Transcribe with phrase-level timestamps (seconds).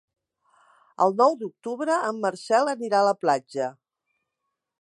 [1.05, 3.73] El nou d'octubre en Marcel anirà a la platja.